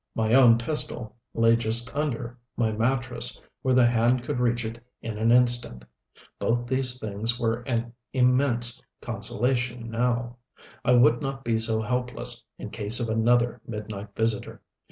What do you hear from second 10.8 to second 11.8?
I would not be